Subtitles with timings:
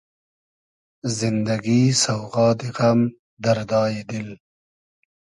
[1.17, 3.01] زیندئگی سۆغادی غئم,
[3.43, 4.29] دئردای دیل